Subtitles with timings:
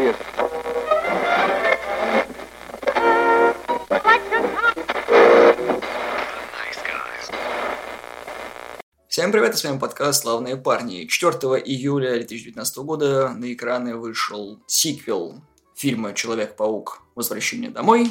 [0.00, 0.40] Поехали.
[9.08, 11.04] Всем привет, с вами подкаст «Славные парни».
[11.04, 11.32] 4
[11.62, 15.42] июля 2019 года на экраны вышел сиквел
[15.74, 17.02] фильма «Человек-паук.
[17.14, 18.10] Возвращение домой»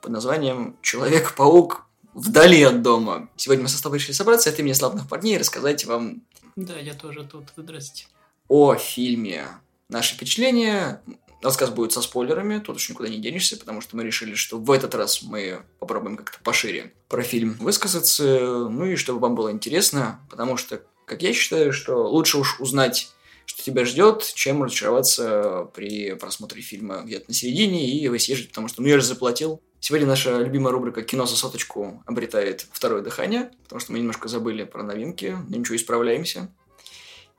[0.00, 1.84] под названием «Человек-паук.
[2.14, 3.28] Вдали от дома».
[3.36, 6.22] Сегодня мы со тобой решили собраться от имени славных парней и рассказать вам
[6.56, 7.44] Да, я тоже тут.
[7.56, 8.06] Здрасте.
[8.48, 9.48] о фильме.
[9.90, 11.02] Наши впечатления.
[11.42, 14.70] Рассказ будет со спойлерами, тут уж никуда не денешься, потому что мы решили, что в
[14.70, 20.20] этот раз мы попробуем как-то пошире про фильм высказаться, ну и чтобы вам было интересно,
[20.28, 23.10] потому что, как я считаю, что лучше уж узнать,
[23.46, 28.68] что тебя ждет, чем разочароваться при просмотре фильма где-то на середине и его съездить, потому
[28.68, 29.62] что ну я же заплатил.
[29.80, 34.64] Сегодня наша любимая рубрика «Кино за соточку» обретает второе дыхание, потому что мы немножко забыли
[34.64, 36.54] про новинки, но ничего, исправляемся.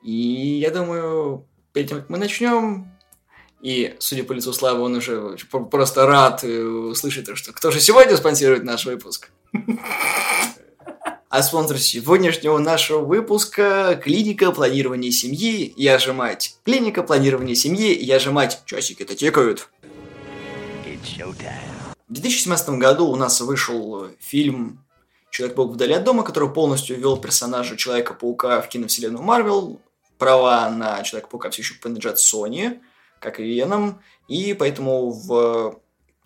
[0.01, 2.91] И я думаю, перед тем, как мы начнем,
[3.61, 5.37] и, судя по лицу Славы, он уже
[5.69, 9.29] просто рад э, услышать, то, что кто же сегодня спонсирует наш выпуск.
[11.29, 16.57] А спонсор сегодняшнего нашего выпуска– клиника планирования семьи «Я же мать».
[16.65, 18.61] Клиника планирования семьи «Я же мать».
[18.65, 19.69] Часики-то тикают.
[22.09, 24.83] В 2017 году у нас вышел фильм
[25.29, 29.79] «Человек-паук вдали от дома», который полностью ввел персонажа Человека-паука в киновселенную Марвел.
[30.21, 32.79] Права на Человека-паука все еще принадлежат Sony,
[33.19, 35.81] как и Веном, и поэтому в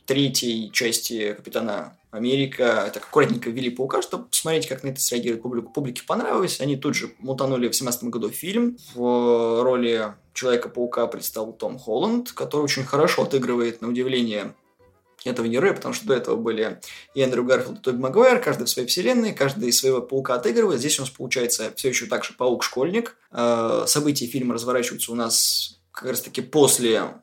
[0.05, 5.71] третьей части Капитана Америка так аккуратненько ввели паука, чтобы посмотреть, как на это среагирует публику.
[5.71, 6.59] Публике понравилось.
[6.59, 8.77] Они тут же мутанули в 2017 году фильм.
[8.95, 14.55] В роли Человека-паука предстал Том Холланд, который очень хорошо отыгрывает, на удивление,
[15.29, 16.79] этого героя, потому что до этого были
[17.13, 20.79] и Эндрю Гарфилд, и Тоби Магуайр, каждый в своей вселенной, каждый своего паука отыгрывает.
[20.79, 23.17] Здесь у нас получается все еще так же паук-школьник.
[23.31, 27.15] Э, События фильма разворачиваются у нас как раз-таки после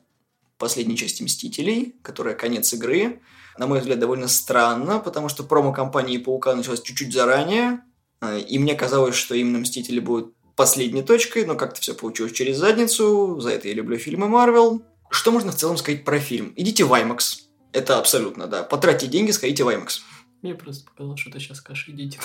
[0.58, 3.20] последней части «Мстителей», которая конец игры.
[3.58, 7.80] На мой взгляд, довольно странно, потому что промо-компании «Паука» началась чуть-чуть заранее,
[8.20, 12.58] э, и мне казалось, что именно «Мстители» будут последней точкой, но как-то все получилось через
[12.58, 13.41] задницу.
[13.41, 14.83] За это я люблю фильмы Марвел.
[15.11, 16.52] Что можно в целом сказать про фильм?
[16.57, 17.42] Идите в IMAX.
[17.73, 18.63] Это абсолютно, да.
[18.63, 20.01] Потратьте деньги, сходите в IMAX.
[20.43, 22.19] Мне просто показалось, что ты сейчас скажешь, идите.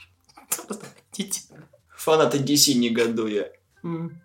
[0.66, 1.42] Просто идите.
[1.96, 3.50] Фанаты DC негодуя.
[3.82, 4.20] М.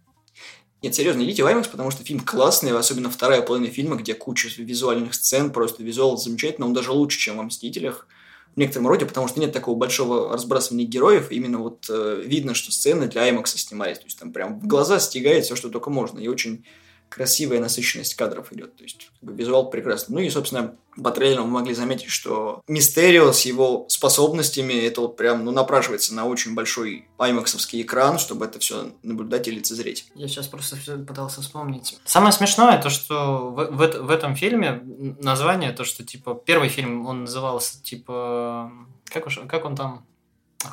[0.82, 4.48] Нет, серьезно, идите в IMAX, потому что фильм классный, особенно вторая половина фильма, где куча
[4.58, 8.08] визуальных сцен, просто визуал замечательно, он даже лучше, чем во «Мстителях»
[8.56, 12.72] в некотором роде, потому что нет такого большого разбрасывания героев, именно вот э, видно, что
[12.72, 16.18] сцены для IMAX снимались, то есть там прям в глаза стигает все, что только можно,
[16.18, 16.66] и очень
[17.10, 20.14] красивая насыщенность кадров идет, то есть как бы, визуал прекрасный.
[20.14, 25.18] Ну и, собственно, по трейлерам мы могли заметить, что Мистерио с его способностями, это вот
[25.18, 30.06] прям, ну, напрашивается на очень большой аймаксовский экран, чтобы это все наблюдать и лицезреть.
[30.16, 32.00] Я сейчас просто всё пытался вспомнить.
[32.06, 34.82] Самое смешное, то, что в, в в этом фильме
[35.20, 38.72] название, то, что, типа, первый фильм, он назывался, типа...
[39.06, 40.06] Как, уж, как он там?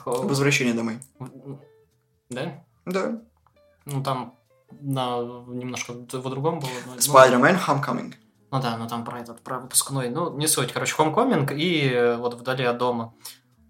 [0.04, 0.98] Возвращение домой.
[2.28, 2.64] Да?
[2.84, 3.22] Да.
[3.84, 4.36] Ну, там
[4.81, 6.70] на немножко в другом было.
[6.87, 8.14] но- ну, Spider-Man Homecoming.
[8.50, 10.09] Ну да, ну там про этот, про выпускной.
[10.09, 10.72] Ну, не суть.
[10.72, 13.12] Короче, Homecoming и э, вот «Вдали от дома».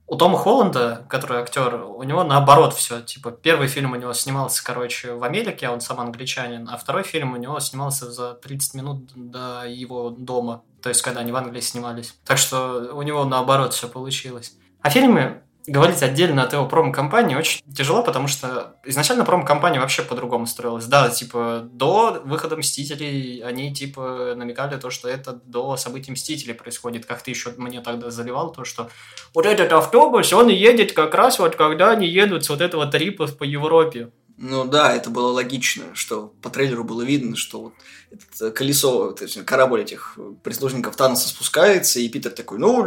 [0.09, 3.01] У Тома Холланда, который актер, у него наоборот все.
[3.01, 7.03] Типа, первый фильм у него снимался, короче, в Америке, а он сам англичанин, а второй
[7.03, 10.63] фильм у него снимался за 30 минут до его дома.
[10.81, 12.15] То есть, когда они в Англии снимались.
[12.25, 14.57] Так что у него наоборот все получилось.
[14.81, 20.47] О фильме говорить отдельно от его промо-компании очень тяжело, потому что изначально промо-компания вообще по-другому
[20.47, 20.87] строилась.
[20.87, 27.07] Да, типа, до выхода «Мстителей» они, типа, намекали то, что это до событий «Мстителей» происходит.
[27.07, 28.91] Как ты еще мне тогда заливал, то, что
[29.35, 33.27] вот этот автобус, он едет как раз вот когда они едут с вот этого трипа
[33.27, 34.11] по Европе.
[34.39, 37.73] Ну да, это было логично, что по трейлеру было видно, что вот
[38.11, 42.85] это колесо, то есть корабль этих прислужников Таноса спускается, и Питер такой, ну,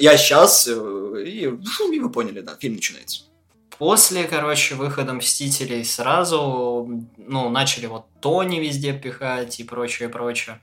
[0.00, 3.24] я сейчас, и, и вы поняли, да, фильм начинается.
[3.78, 10.60] После, короче, выхода «Мстителей» сразу, ну, начали вот Тони везде пихать и прочее, прочее.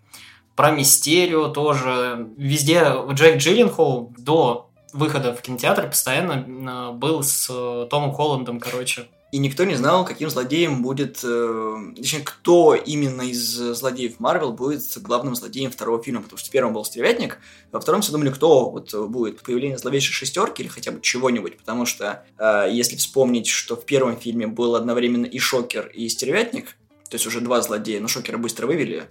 [0.55, 2.29] Про Мистерио тоже.
[2.37, 2.81] Везде
[3.11, 9.07] Джек Джилленхол до выхода в кинотеатр постоянно э, был с э, Томом Холландом, короче.
[9.31, 11.19] И никто не знал, каким злодеем будет...
[11.23, 16.23] э, точнее, кто именно из злодеев Марвел будет главным злодеем второго фильма.
[16.23, 17.37] Потому что в первом был Стервятник,
[17.71, 21.57] а во втором все думали, кто вот будет появление зловещей шестерки или хотя бы чего-нибудь.
[21.57, 26.75] Потому что, э, если вспомнить, что в первом фильме был одновременно и Шокер, и Стервятник,
[27.09, 29.09] то есть уже два злодея, но Шокера быстро вывели,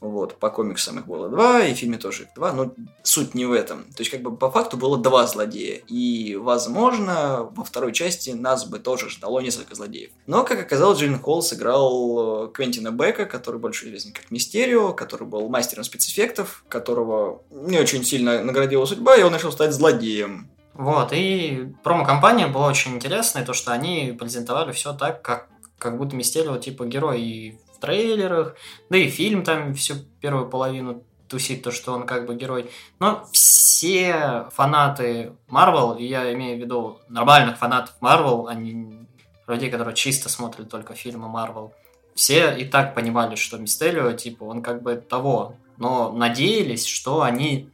[0.00, 2.72] Вот, по комиксам их было два, и в фильме тоже их два, но
[3.02, 3.84] суть не в этом.
[3.84, 8.66] То есть, как бы, по факту было два злодея, и, возможно, во второй части нас
[8.66, 10.10] бы тоже ждало несколько злодеев.
[10.26, 15.26] Но, как оказалось, Джейн Холл сыграл э, Квентина Бека, который больше известен как Мистерио, который
[15.26, 20.50] был мастером спецэффектов, которого не очень сильно наградила судьба, и он решил стать злодеем.
[20.74, 25.48] Вот, и промо-компания была очень интересная, то, что они презентовали все так, как,
[25.78, 28.56] как будто Мистерио, типа, герой и трейлерах,
[28.90, 32.70] да и фильм там всю первую половину тусит то, что он как бы герой.
[32.98, 39.06] Но все фанаты Марвел, и я имею в виду нормальных фанатов Марвел, а не
[39.46, 41.72] людей, которые чисто смотрят только фильмы Марвел,
[42.14, 47.70] все и так понимали, что Мистерио, типа, он как бы того, но надеялись, что они,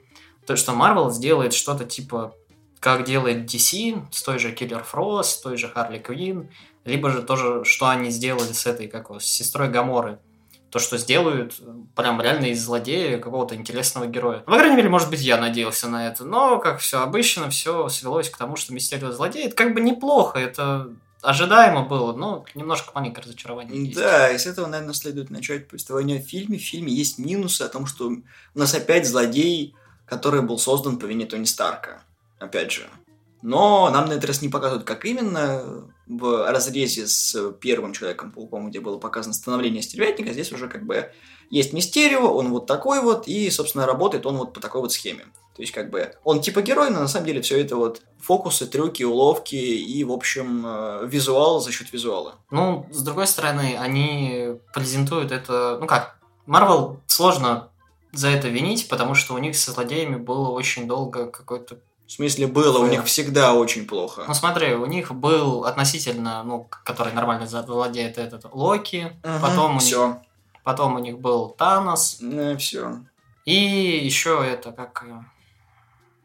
[0.47, 2.35] то, что Марвел сделает что-то типа,
[2.83, 6.51] как делает DC, с той же Киллер Фрост, с той же Харли Квинн,
[6.85, 10.19] либо же тоже, что они сделали с этой, как с сестрой Гаморы.
[10.69, 11.55] То, что сделают
[11.95, 14.41] прям реально из злодея какого-то интересного героя.
[14.41, 16.25] По крайней мере, может быть, я надеялся на это.
[16.25, 19.47] Но, как все обычно, все свелось к тому, что Мистерио злодей.
[19.47, 20.91] Это как бы неплохо, это
[21.21, 23.97] ожидаемо было, но немножко маленькое разочарование есть.
[23.97, 26.59] Да, и с этого, наверное, следует начать повествование в фильме.
[26.59, 31.05] В фильме есть минусы о том, что у нас опять злодей, который был создан по
[31.05, 32.03] вине Тони Старка.
[32.43, 32.89] Опять же.
[33.43, 38.81] Но нам на этот раз не показывают, как именно в разрезе с первым Человеком-пауком, где
[38.81, 41.11] было показано становление стервятника, здесь уже как бы
[41.51, 45.25] есть Мистерио, он вот такой вот, и, собственно, работает он вот по такой вот схеме.
[45.55, 48.67] То есть, как бы, он типа герой, но на самом деле все это вот фокусы,
[48.67, 52.37] трюки, уловки и, в общем, э, визуал за счет визуала.
[52.51, 56.17] Ну, с другой стороны, они презентуют это, ну как,
[56.47, 57.69] Марвел сложно
[58.13, 61.79] за это винить, потому что у них со злодеями было очень долго какой-то
[62.13, 64.25] в смысле было, у них всегда очень плохо.
[64.29, 69.79] Ну смотри, у них был относительно, ну, который нормально владеет этот Локи, угу, потом, у
[69.79, 70.07] все.
[70.09, 70.17] них,
[70.63, 72.19] потом у них был Танос.
[72.21, 72.99] Ну, все.
[73.47, 75.07] И еще это как...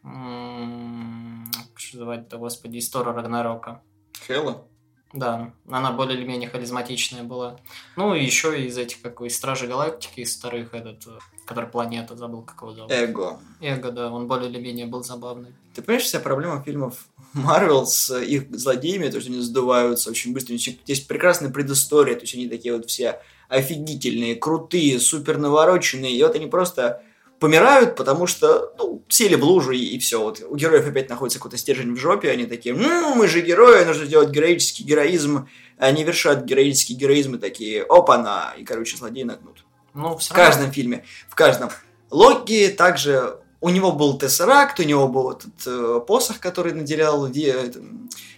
[0.04, 3.82] Как же звать-то, господи, история Рагнарока.
[4.28, 4.66] Хела?
[5.14, 7.60] Да, она более или менее харизматичная была.
[7.96, 11.12] Ну, и еще из этих, как из Стражи Галактики, из старых, этот, э,
[11.46, 12.92] который планета, забыл, как его зовут.
[12.92, 13.40] Эго.
[13.62, 15.54] Эго, да, он более или менее был забавный.
[15.74, 20.54] Ты понимаешь, вся проблема фильмов Марвел с их злодеями, то, что они сдуваются очень быстро.
[20.54, 26.12] У них есть прекрасная предыстория, то есть они такие вот все офигительные, крутые, супер навороченные,
[26.12, 27.02] и вот они просто
[27.40, 30.22] помирают, потому что, ну, сели в лужу и, и все.
[30.22, 33.84] Вот у героев опять находится какой-то стержень в жопе, они такие, ну, мы же герои,
[33.84, 35.48] нужно сделать героический героизм.
[35.78, 39.64] Они вершат героический героизм и такие, опа-на, и, короче, злодей нагнут.
[39.94, 41.70] Ну, в каждом фильме, в каждом.
[42.10, 47.72] Локи также, у него был Тессеракт, у него был этот э, посох, который наделял э,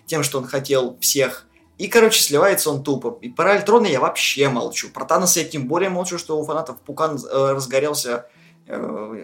[0.05, 1.45] тем, что он хотел всех.
[1.77, 3.17] И, короче, сливается он тупо.
[3.21, 4.89] И про Альтрона я вообще молчу.
[4.89, 8.25] Про Таноса я тем более молчу, что у фанатов Пукан э, разгорелся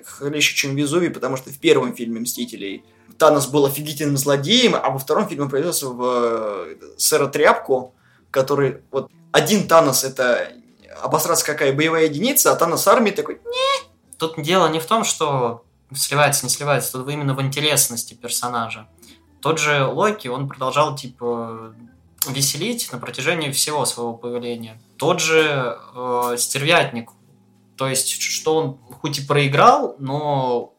[0.05, 2.83] хлеще, чем Везувий, потому что в первом фильме «Мстителей»
[3.17, 7.93] Танос был офигительным злодеем, а во втором фильме появился в э, Сэра Тряпку,
[8.29, 8.81] который...
[8.91, 10.51] Вот один Танос— это
[11.01, 13.35] обосраться какая боевая единица, а Танос армии такой...
[13.45, 13.89] Не.
[14.17, 15.63] Тут дело не в том, что
[15.93, 18.87] сливается, не сливается, тут именно в интересности персонажа.
[19.41, 21.73] Тот же Локи, он продолжал, типа,
[22.27, 24.81] веселить на протяжении всего своего появления.
[24.97, 27.11] Тот же э, Стервятник,
[27.77, 30.73] то есть, что он хоть и проиграл, но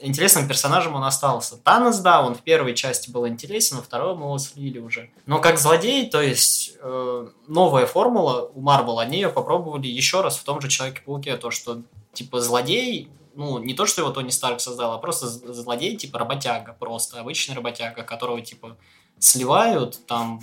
[0.00, 1.56] интересным персонажем он остался.
[1.56, 5.10] Танос, да, он в первой части был интересен, во второй мы его слили уже.
[5.26, 10.38] Но как злодей, то есть э, новая формула у Марвел, они ее попробовали еще раз
[10.38, 11.82] в том же Человеке-пауке, то, что
[12.12, 16.76] типа злодей, ну, не то, что его Тони Старк создал, а просто злодей, типа работяга,
[16.78, 18.76] просто обычный работяга, которого, типа,
[19.18, 20.40] сливают, там,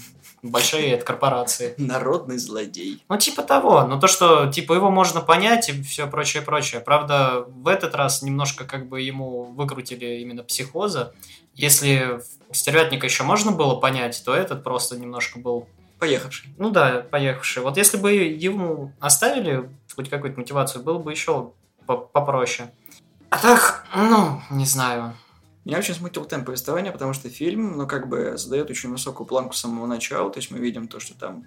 [0.50, 1.76] большие корпорации.
[1.78, 3.04] Народный злодей.
[3.10, 3.84] Ну, типа того.
[3.86, 6.82] Но то, что, типа, его можно понять и все прочее, прочее.
[6.82, 11.14] Правда, в этот раз немножко как бы ему выкрутили именно психоза.
[11.54, 15.68] Если стервятника еще можно было понять, то этот просто немножко был...
[16.00, 16.54] Поехавший.
[16.60, 17.64] Ну да, поехавший.
[17.64, 21.54] Вот если бы ему оставили хоть какую-то мотивацию, было бы еще
[21.88, 22.70] попроще.
[23.32, 25.16] А так, ну, не знаю.
[25.68, 29.54] Меня очень смутил темп повествования, потому что фильм, ну, как бы задает очень высокую планку
[29.54, 30.32] с самого начала.
[30.32, 31.46] То есть мы видим то, что там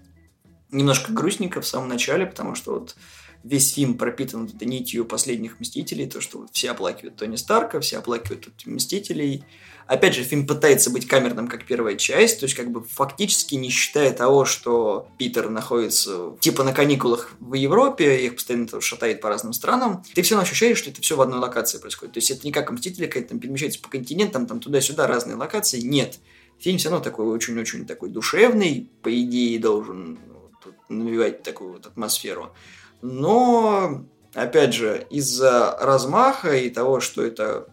[0.70, 2.96] немножко грустненько в самом начале, потому что вот
[3.42, 7.98] весь фильм пропитан вот этой нитью последних Мстителей, то, что все оплакивают Тони Старка, все
[7.98, 9.44] оплакивают Мстителей.
[9.86, 13.70] Опять же, фильм пытается быть камерным, как первая часть, то есть как бы фактически не
[13.70, 19.52] считая того, что Питер находится типа на каникулах в Европе, их постоянно шатает по разным
[19.52, 22.14] странам, ты все равно ощущаешь, что это все в одной локации происходит.
[22.14, 25.80] То есть это не как Мстители, когда там перемещаются по континентам, там туда-сюда разные локации.
[25.80, 26.20] Нет.
[26.60, 30.18] Фильм все равно такой очень-очень такой душевный, по идее, должен
[30.88, 32.52] ну, навевать такую вот атмосферу.
[33.02, 34.04] Но
[34.34, 37.66] опять же, из-за размаха и того, что это,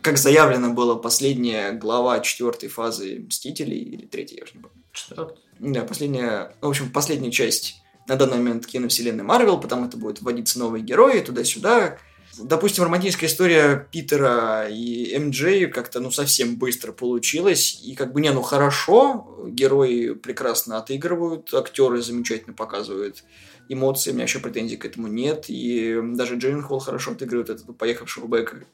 [0.00, 4.82] как заявлено было, последняя глава четвертой фазы Мстителей, или третья, я уже не помню.
[4.92, 5.38] Четвертый.
[5.58, 10.58] Да, последняя, в общем, последняя часть на данный момент киновселенной Марвел, потому это будет вводиться
[10.58, 11.98] новые герои туда-сюда.
[12.38, 17.80] Допустим, романтическая история Питера и МД как-то, ну, совсем быстро получилась.
[17.84, 23.24] И как бы, не, ну, хорошо, герои прекрасно отыгрывают, актеры замечательно показывают
[23.72, 25.44] эмоции, у меня еще претензий к этому нет.
[25.48, 28.64] И даже Джейн Холл хорошо отыгрывает этого поехавшего Бека.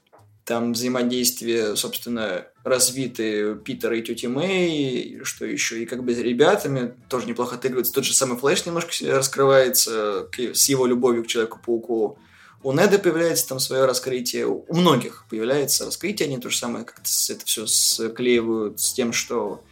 [0.44, 6.94] Там взаимодействие, собственно, развиты Питера и тети Мэй, что еще, и как бы с ребятами
[7.08, 7.92] тоже неплохо отыгрывается.
[7.92, 12.18] Тот же самый Флэш немножко раскрывается с его любовью к Человеку-пауку.
[12.62, 17.10] У Неда появляется там свое раскрытие, у многих появляется раскрытие, они то же самое как-то
[17.28, 19.62] это все склеивают с тем, что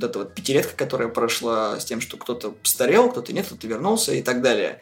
[0.00, 4.14] вот эта вот пятилетка, которая прошла, с тем, что кто-то постарел, кто-то нет, кто-то вернулся
[4.14, 4.80] и так далее.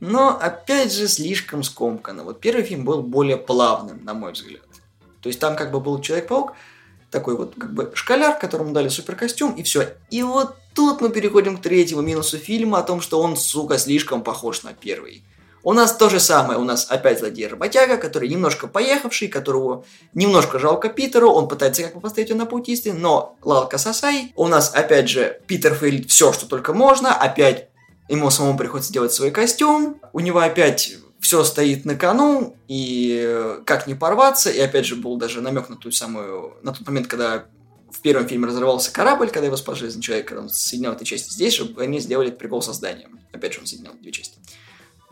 [0.00, 2.24] Но, опять же, слишком скомканно.
[2.24, 4.62] Вот первый фильм был более плавным, на мой взгляд.
[5.20, 6.54] То есть там как бы был Человек-паук,
[7.10, 9.94] такой вот как бы школяр, которому дали суперкостюм, и все.
[10.10, 14.22] И вот тут мы переходим к третьему минусу фильма о том, что он, сука, слишком
[14.22, 15.22] похож на первый.
[15.62, 20.58] У нас то же самое, у нас опять злодей работяга, который немножко поехавший, которого немножко
[20.58, 24.48] жалко Питеру, он пытается как бы поставить его на путь истины, но Лалка Сасай, у
[24.48, 27.68] нас опять же Питер фейлит все, что только можно, опять
[28.08, 33.60] ему самому приходится делать свой костюм, у него опять все стоит на кону, и э,
[33.66, 37.06] как не порваться, и опять же был даже намек на ту самую, на тот момент,
[37.06, 37.44] когда
[37.92, 41.30] в первом фильме разорвался корабль, когда его спас Железный Человек, когда он соединял эти части
[41.30, 43.08] здесь, чтобы они сделали прикол создания.
[43.32, 44.38] Опять же, он соединял две части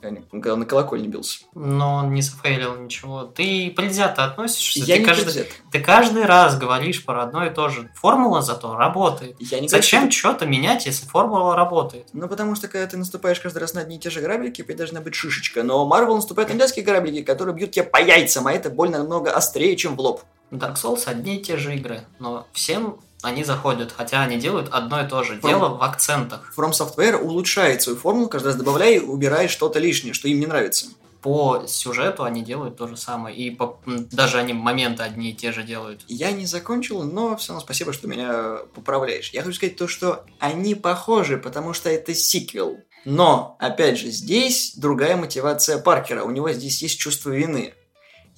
[0.01, 1.41] когда на колокольне бился.
[1.55, 3.25] Но он не зафейлил ничего.
[3.25, 4.81] Ты предвзято относишься.
[4.81, 5.47] Я ты не каждый, предвзят.
[5.71, 7.91] Ты каждый раз говоришь про одно и то же.
[7.95, 9.37] Формула зато работает.
[9.39, 12.09] Я не Зачем говорю, что-то менять, если формула работает?
[12.13, 14.77] Ну, потому что, когда ты наступаешь каждый раз на одни и те же граблики, опять
[14.77, 15.63] должна быть шишечка.
[15.63, 19.31] Но Марвел наступает на детские граблики, которые бьют тебя по яйцам, а это больно намного
[19.33, 20.23] острее, чем в лоб.
[20.51, 25.01] Dark Souls одни и те же игры, но всем они заходят, хотя они делают одно
[25.05, 25.39] и то же.
[25.41, 26.53] Форм- Дело в акцентах.
[26.57, 30.47] From Software улучшает свою формулу, каждый раз добавляя и убирая что-то лишнее, что им не
[30.47, 30.87] нравится.
[31.21, 33.37] По сюжету они делают то же самое.
[33.37, 36.03] И по- даже они моменты одни и те же делают.
[36.07, 39.31] Я не закончил, но все равно спасибо, что меня поправляешь.
[39.33, 42.79] Я хочу сказать то, что они похожи, потому что это сиквел.
[43.05, 46.23] Но, опять же, здесь другая мотивация Паркера.
[46.25, 47.75] У него здесь есть чувство вины.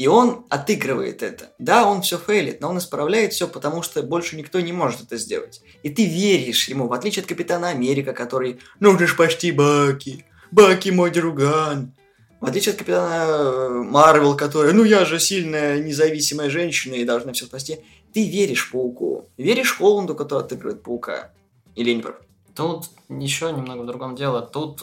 [0.01, 1.51] И он отыгрывает это.
[1.59, 5.19] Да, он все фейлит, но он исправляет все, потому что больше никто не может это
[5.19, 5.61] сделать.
[5.83, 10.25] И ты веришь ему, в отличие от Капитана Америка, который «Ну ты ж почти Баки,
[10.51, 11.93] Баки мой друган».
[12.41, 17.35] В отличие от Капитана э, Марвел, который «Ну я же сильная независимая женщина и должна
[17.35, 17.81] все спасти».
[18.15, 19.29] Ты веришь Пауку.
[19.37, 21.31] Веришь Холланду, который отыгрывает Паука.
[21.75, 22.17] Или не прав?
[22.57, 24.41] Тут еще немного в другом дело.
[24.41, 24.83] Тут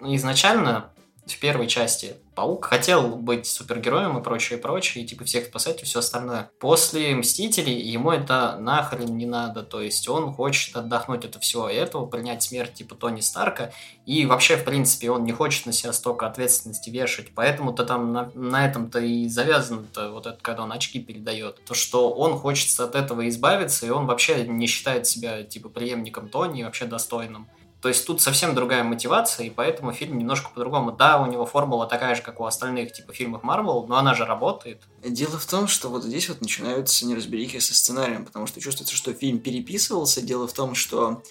[0.00, 0.91] изначально
[1.26, 5.84] в первой части Паук хотел быть супергероем и прочее, прочее, и типа всех спасать и
[5.84, 6.50] все остальное.
[6.58, 12.06] После Мстителей ему это нахрен не надо, то есть он хочет отдохнуть от всего этого,
[12.06, 13.72] принять смерть типа Тони Старка,
[14.06, 18.30] и вообще, в принципе, он не хочет на себя столько ответственности вешать, поэтому-то там на,
[18.34, 22.94] на этом-то и завязано-то вот это, когда он очки передает, то, что он хочет от
[22.94, 27.46] этого избавиться, и он вообще не считает себя типа преемником Тони и вообще достойным.
[27.82, 30.92] То есть тут совсем другая мотивация, и поэтому фильм немножко по-другому.
[30.92, 34.24] Да, у него формула такая же, как у остальных типа фильмов Марвел, но она же
[34.24, 34.82] работает.
[35.04, 39.12] Дело в том, что вот здесь вот начинаются неразберихи со сценарием, потому что чувствуется, что
[39.12, 40.22] фильм переписывался.
[40.22, 41.24] Дело в том, что,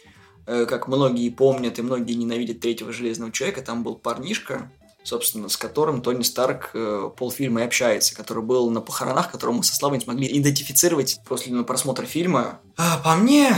[0.46, 4.70] э, как многие помнят и многие ненавидят третьего Железного Человека, там был парнишка,
[5.04, 9.64] собственно, с которым Тони Старк э, полфильма и общается, который был на похоронах, которого мы
[9.64, 12.60] со Славой не смогли идентифицировать после ну, просмотра фильма.
[12.78, 13.56] А по мне,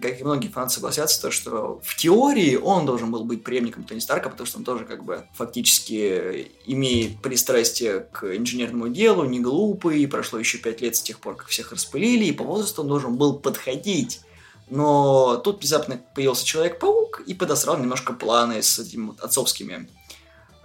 [0.00, 3.98] как и многие фанаты согласятся, то, что в теории он должен был быть преемником Тони
[3.98, 10.06] Старка, потому что он тоже как бы фактически имеет пристрастие к инженерному делу, не глупый,
[10.08, 13.16] прошло еще пять лет с тех пор, как всех распылили, и по возрасту он должен
[13.16, 14.20] был подходить.
[14.68, 19.88] Но тут внезапно появился Человек-паук и подосрал немножко планы с этими отцовскими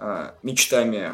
[0.02, 1.14] э, мечтами,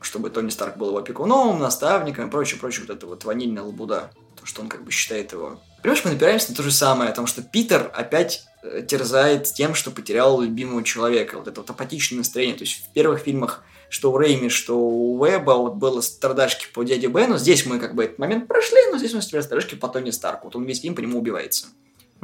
[0.00, 4.10] чтобы Тони Старк был его опекуном, наставником и прочее, прочее, вот это вот ванильная лабуда.
[4.38, 5.60] То, что он как бы считает его.
[5.82, 9.74] Понимаешь, мы напираемся на то же самое, о том, что Питер опять э, терзает тем,
[9.74, 11.36] что потерял любимого человека.
[11.36, 12.56] Вот это вот апатичное настроение.
[12.56, 16.82] То есть в первых фильмах, что у Рейми, что у Уэба вот было страдашки по
[16.84, 17.38] дяде Бену.
[17.38, 20.10] Здесь мы как бы этот момент прошли, но здесь у нас теперь страдашки по Тони
[20.10, 20.46] Старку.
[20.46, 21.66] Вот он весь фильм по нему убивается.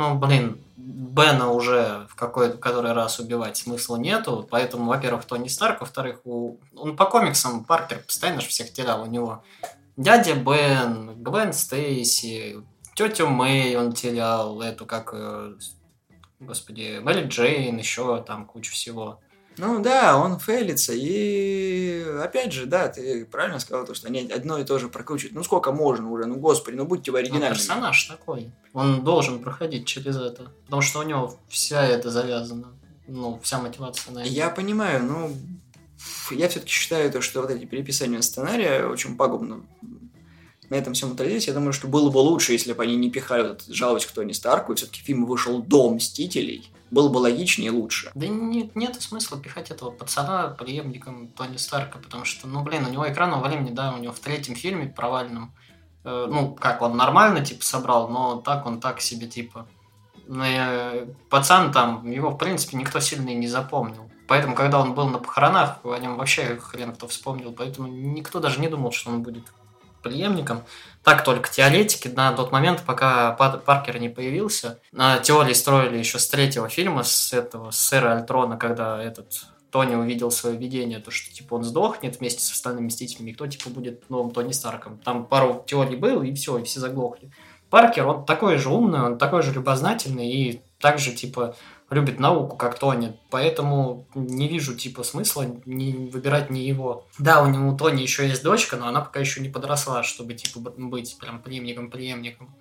[0.00, 5.82] Ну, блин, Бена уже в какой который раз убивать смысла нету, поэтому, во-первых, Тони Старк,
[5.82, 6.56] во-вторых, у...
[6.74, 9.44] он по комиксам Паркер постоянно же всех терял, у него
[9.98, 12.64] дядя Бен, Гвен Стейси,
[12.94, 15.14] тетю Мэй он терял, эту как,
[16.38, 19.20] господи, Мэри Джейн, еще там кучу всего.
[19.60, 24.58] Ну да, он фейлится, и опять же, да, ты правильно сказал, то, что они одно
[24.58, 25.34] и то же прокручивают.
[25.34, 27.54] Ну сколько можно уже, ну господи, ну будьте вы Ну, оригинальными.
[27.58, 28.50] персонаж такой.
[28.72, 30.50] Он должен проходить через это.
[30.64, 32.68] Потому что у него вся это завязана.
[33.06, 34.28] Ну, вся мотивация на это.
[34.28, 35.30] Я понимаю, но
[36.30, 39.60] я все-таки считаю то, что вот эти переписания сценария очень пагубно
[40.70, 41.48] на этом всем отразились.
[41.48, 44.32] Я думаю, что было бы лучше, если бы они не пихали вот жалость к Тони
[44.32, 46.70] Старку, и все-таки фильм вышел до «Мстителей».
[46.90, 48.10] Было бы логичнее и лучше.
[48.14, 52.90] Да нет, нет смысла пихать этого пацана преемником Тони Старка, потому что, ну, блин, у
[52.90, 55.54] него экранного времени, да, у него в третьем фильме провальном,
[56.04, 59.68] э, ну, как, он нормально, типа, собрал, но так он так себе, типа.
[60.28, 64.10] Э, пацан там, его, в принципе, никто сильно и не запомнил.
[64.26, 68.60] Поэтому, когда он был на похоронах, о нем вообще хрен кто вспомнил, поэтому никто даже
[68.60, 69.44] не думал, что он будет
[70.02, 70.62] преемником.
[71.02, 74.80] Так только теоретики на тот момент, пока Па- Паркер не появился,
[75.22, 80.30] теории строили еще с третьего фильма, с этого, с Эра Альтрона, когда этот Тони увидел
[80.30, 84.32] свое видение, то, что типа он сдохнет вместе с остальными Мстителями, кто типа будет новым
[84.32, 84.98] Тони Старком.
[84.98, 87.30] Там пару теорий было, и все, и все заглохли.
[87.70, 91.54] Паркер, он такой же умный, он такой же любознательный, и также, типа,
[91.90, 93.18] любит науку, как Тони.
[93.30, 97.06] Поэтому не вижу, типа, смысла не выбирать не его.
[97.18, 100.34] Да, у него у Тони еще есть дочка, но она пока еще не подросла, чтобы,
[100.34, 102.54] типа, быть прям преемником-преемником.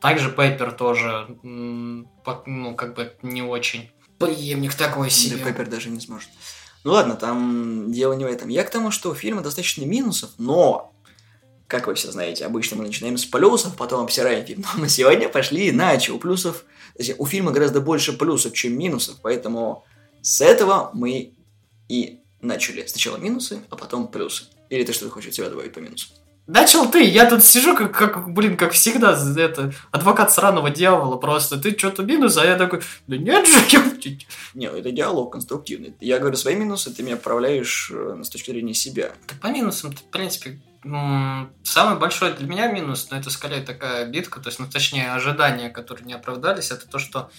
[0.00, 2.06] Также Пеппер тоже, ну,
[2.76, 3.90] как бы не очень.
[4.18, 5.38] Преемник такой себе.
[5.38, 6.28] Да, Пеппер даже не сможет.
[6.84, 8.50] Ну ладно, там дело не в этом.
[8.50, 10.93] Я к тому, что у фильма достаточно минусов, но,
[11.74, 14.64] как вы все знаете, обычно мы начинаем с плюсов, потом обсираем фильм.
[14.74, 16.12] Но мы сегодня пошли иначе.
[16.12, 16.64] У плюсов,
[17.18, 19.84] у фильма гораздо больше плюсов, чем минусов, поэтому
[20.22, 21.34] с этого мы
[21.88, 22.86] и начали.
[22.86, 24.44] Сначала минусы, а потом плюсы.
[24.70, 26.08] Или ты что-то хочешь от себя добавить по минусу?
[26.46, 31.56] Начал ты, я тут сижу, как, как, блин, как всегда, это, адвокат сраного дьявола просто.
[31.56, 33.82] Ты что-то минус, а я такой, да нет же, я...
[34.52, 35.94] Не, это диалог конструктивный.
[36.00, 39.12] Я говорю свои минусы, ты меня отправляешь э, с точки зрения себя.
[39.26, 44.40] Да по минусам, в принципе, самый большой для меня минус, но это скорее такая битка,
[44.40, 47.30] то есть, ну, точнее, ожидания, которые не оправдались, это то, что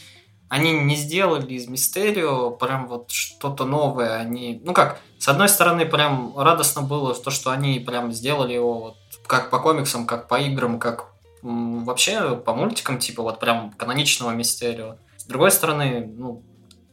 [0.49, 4.17] они не сделали из Мистерио прям вот что-то новое.
[4.17, 8.79] Они, ну как, с одной стороны, прям радостно было то, что они прям сделали его
[8.79, 8.97] вот
[9.27, 11.07] как по комиксам, как по играм, как
[11.41, 14.97] вообще по мультикам, типа вот прям каноничного Мистерио.
[15.17, 16.43] С другой стороны, ну,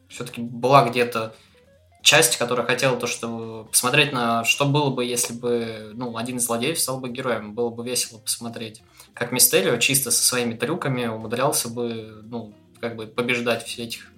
[0.09, 1.35] все-таки была где-то
[2.03, 6.45] часть, которая хотела то, что посмотреть на что было бы, если бы ну, один из
[6.45, 7.55] злодеев стал бы героем.
[7.55, 8.83] Было бы весело посмотреть.
[9.15, 14.12] Как Мистерио чисто со своими трюками умудрялся бы, ну, как бы побеждать все этих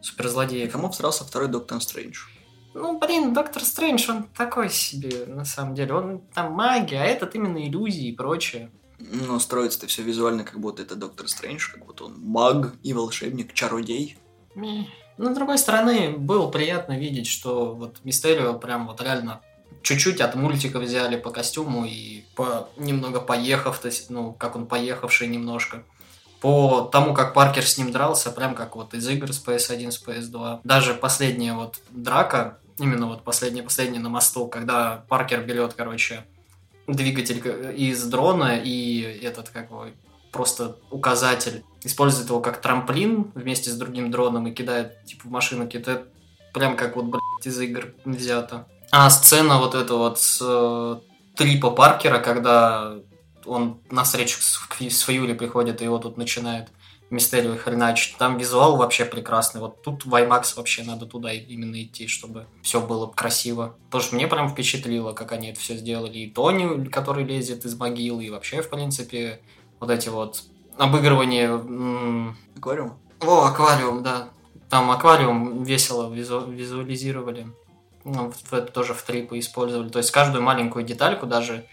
[0.00, 0.70] И суперзлодеев.
[0.70, 2.18] кому всрался второй Доктор Стрэндж?
[2.74, 5.94] Ну, блин, Доктор Стрэндж, он такой себе, на самом деле.
[5.94, 8.70] Он там магия, а этот именно иллюзии и прочее.
[8.98, 13.54] Но строится-то все визуально, как будто это Доктор Стрэндж, как будто он маг и волшебник,
[13.54, 14.18] чародей.
[14.54, 14.84] Мeh.
[15.20, 19.42] Но, с другой стороны, было приятно видеть, что вот Мистерио прям вот реально
[19.82, 24.66] чуть-чуть от мультика взяли по костюму и по немного поехав, то есть, ну, как он
[24.66, 25.82] поехавший немножко.
[26.40, 30.02] По тому, как Паркер с ним дрался, прям как вот из игр с PS1, с
[30.02, 30.60] PS2.
[30.64, 36.24] Даже последняя вот драка, именно вот последняя-последняя на мосту, когда Паркер берет, короче,
[36.86, 37.42] двигатель
[37.76, 39.88] из дрона и этот, как его,
[40.32, 45.68] просто указатель, использует его как трамплин вместе с другим дроном и кидает, типа, в машину,
[45.72, 46.06] это
[46.52, 48.66] прям как вот, блядь, из игр взято.
[48.90, 50.96] А сцена вот эта вот с э,
[51.36, 52.96] Трипа Паркера, когда
[53.44, 56.68] он на встречу с, с Фьюри приходит, и его тут начинает
[57.10, 58.16] Мистерио хреначить.
[58.18, 59.60] Там визуал вообще прекрасный.
[59.60, 63.76] Вот тут в IMAX вообще надо туда именно идти, чтобы все было красиво.
[63.86, 66.18] Потому что мне прям впечатлило, как они это все сделали.
[66.18, 69.40] И Тони, который лезет из могилы, и вообще, в принципе,
[69.80, 70.42] вот эти вот
[70.76, 71.50] обыгрывания...
[72.56, 72.94] Аквариум?
[73.20, 74.28] О, аквариум, да.
[74.68, 77.48] Там аквариум весело визу- визуализировали.
[78.04, 79.88] Ну, это тоже в трипы использовали.
[79.88, 81.66] То есть каждую маленькую детальку, даже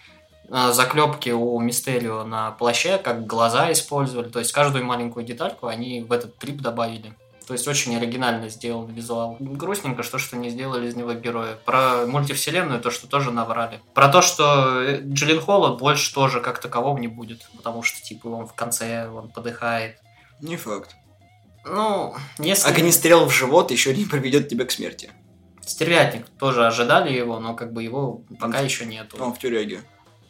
[0.50, 4.30] э, заклепки у Мистерио на плаще, как глаза использовали.
[4.30, 7.13] То есть каждую маленькую детальку они в этот трип добавили.
[7.48, 9.38] То есть очень оригинально сделан визуал.
[9.40, 11.56] Грустненько, что, что не сделали из него героя.
[11.56, 13.80] Про мультивселенную то, что тоже наврали.
[13.94, 17.50] Про то, что э, Джиллин Холла больше тоже как такового не будет.
[17.56, 19.98] Потому что, типа, он в конце, он подыхает.
[20.42, 20.98] Не факт.
[21.64, 22.70] Ну, если...
[22.70, 25.10] Огнестрел в живот еще не приведет тебя к смерти.
[25.62, 29.18] Стервятник тоже ожидали его, но как бы его пока еще нету.
[29.22, 29.82] Он в тюряге.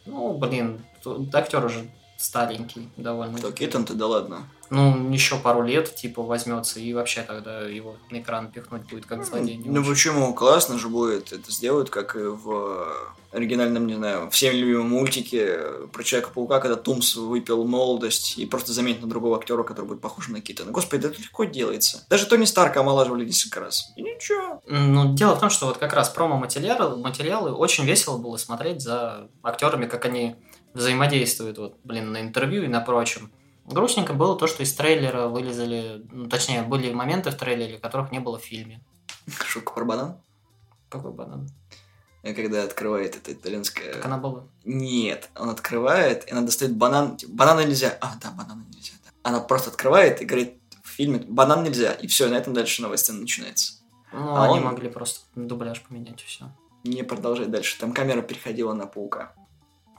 [0.06, 3.38] Ну, блин, тут актер уже старенький довольно.
[3.38, 4.48] Так, Итан-то да ладно.
[4.70, 9.24] Ну, еще пару лет, типа, возьмется, и вообще тогда его на экран пихнуть будет как
[9.24, 9.56] злодей.
[9.56, 9.90] не Ну очень.
[9.90, 10.34] почему?
[10.34, 11.32] Классно же будет.
[11.32, 12.86] Это сделают, как и в
[13.32, 15.58] оригинальном, не знаю, всем любимом мультике
[15.92, 20.28] про Человека-паука, когда Тумс выпил молодость и просто заменит на другого актера, который будет похож
[20.28, 20.70] на Китана.
[20.70, 22.04] Господи, да это легко делается.
[22.10, 23.92] Даже Тони Старка омолаживали несколько раз.
[23.96, 24.62] И ничего.
[24.66, 29.28] Ну, дело в том, что вот как раз промо-материалы материалы очень весело было смотреть за
[29.42, 30.36] актерами, как они
[30.74, 33.30] взаимодействуют, вот, блин, на интервью и на прочем.
[33.66, 38.18] Грустненько было то, что из трейлера вылезали, ну, точнее, были моменты в трейлере, которых не
[38.20, 38.80] было в фильме.
[39.44, 40.16] Шутка про банан.
[40.88, 41.48] Какой банан?
[42.22, 43.92] И Когда открывает это итальянская...
[43.94, 44.44] Как она была?
[44.64, 47.16] Нет, он открывает, и она достает банан.
[47.16, 47.96] Типа, банана нельзя.
[48.00, 48.92] А, да, банана нельзя.
[49.04, 49.10] да.
[49.22, 51.92] Она просто открывает и говорит в фильме банан нельзя.
[51.92, 53.74] И все, на этом дальше сцена начинается.
[54.12, 56.50] Ну, А они он- могли просто дубляж поменять и все.
[56.84, 57.78] Не продолжай дальше.
[57.78, 59.34] Там камера переходила на паука.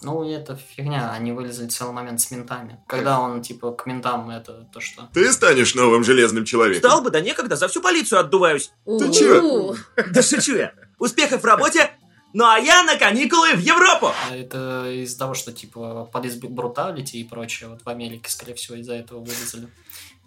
[0.01, 2.79] Ну, это фигня, они вылезли целый момент с ментами.
[2.87, 5.09] Когда он, типа, к ментам это то, что...
[5.13, 6.89] Ты станешь новым железным человеком.
[6.89, 8.71] Стал бы, да некогда, за всю полицию отдуваюсь.
[8.85, 9.75] Ты чё?
[10.11, 10.71] Да шучу я.
[10.99, 11.91] Успехов в работе,
[12.33, 14.11] ну а я на каникулы в Европу.
[14.29, 18.77] А Это из-за того, что, типа, полис бруталити и прочее, вот в Америке, скорее всего,
[18.77, 19.67] из-за этого вылезли.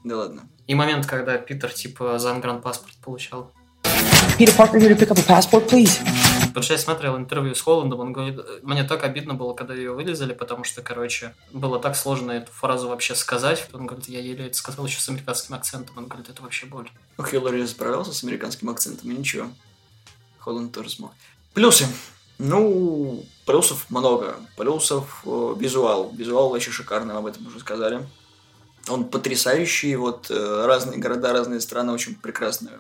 [0.04, 0.48] Да ладно.
[0.66, 3.52] И момент, когда Питер, типа, загранпаспорт получал.
[4.38, 6.00] Peter Parker here to pick up a passport, please.
[6.52, 9.92] Потому что я смотрел интервью с Холландом, он говорит, мне так обидно было, когда ее
[9.92, 13.68] вылезали, потому что, короче, было так сложно эту фразу вообще сказать.
[13.72, 15.96] Он говорит, я еле это сказал еще с американским акцентом.
[15.96, 16.90] Он говорит, это вообще боль.
[17.24, 19.48] Хиллари справился с американским акцентом, и ничего.
[20.40, 21.12] Холланд тоже смог.
[21.54, 21.86] Плюсы.
[22.38, 24.36] Ну, плюсов много.
[24.56, 26.12] Плюсов э, визуал.
[26.12, 28.06] Визуал вообще шикарный, об этом уже сказали.
[28.88, 29.96] Он потрясающий.
[29.96, 32.72] Вот э, разные города, разные страны очень прекрасно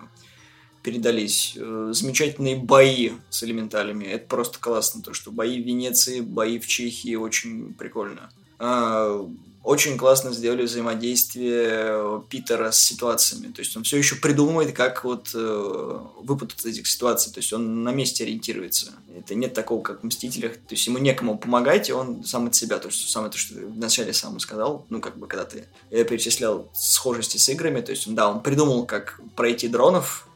[0.82, 1.54] передались.
[1.56, 4.04] Э, замечательные бои с элементалями.
[4.04, 5.02] Это просто классно.
[5.02, 8.30] То, что бои в Венеции, бои в Чехии очень прикольно.
[8.58, 9.26] А,
[9.64, 13.52] очень классно сделали взаимодействие Питера с ситуациями.
[13.52, 17.32] То есть он все еще придумывает, как вот э, выпутаться из этих ситуаций.
[17.32, 18.92] То есть он на месте ориентируется.
[19.16, 20.54] Это нет такого, как в Мстителях.
[20.54, 22.78] То есть ему некому помогать, и он сам от себя.
[22.78, 26.02] То есть самое то, что ты вначале сам сказал, ну, как бы, когда ты э,
[26.02, 30.26] перечислял схожести с играми, то есть, да, он придумал, как пройти дронов,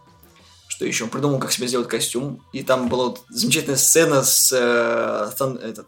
[0.76, 1.04] что еще?
[1.04, 2.42] Он придумал, как себе сделать костюм.
[2.52, 5.86] И там была вот замечательная сцена с э, Thun- этот,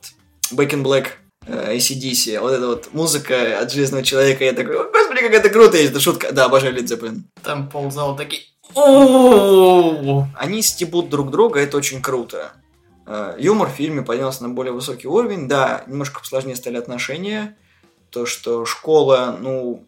[0.51, 1.09] Back in Black,
[1.46, 2.40] э, ACDC.
[2.40, 4.44] Вот эта вот музыка от Железного Человека.
[4.44, 5.77] Я такой, «О, господи, как это круто!
[5.77, 6.33] И это шутка.
[6.33, 7.24] Да, обожаю Led Zeppelin.
[7.42, 8.44] Там ползал такие...
[10.35, 12.53] Они стебут друг друга, это очень круто.
[13.05, 15.48] Э, Юмор в фильме поднялся на более высокий уровень.
[15.48, 17.59] Да, немножко посложнее стали отношения.
[18.09, 19.87] То, что школа, ну,